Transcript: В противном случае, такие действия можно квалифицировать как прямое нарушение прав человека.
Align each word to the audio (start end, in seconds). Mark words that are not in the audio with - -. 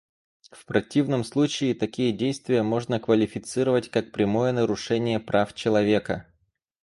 В 0.51 0.65
противном 0.65 1.23
случае, 1.23 1.75
такие 1.75 2.11
действия 2.11 2.63
можно 2.63 2.99
квалифицировать 2.99 3.91
как 3.91 4.11
прямое 4.11 4.51
нарушение 4.51 5.19
прав 5.19 5.53
человека. 5.53 6.25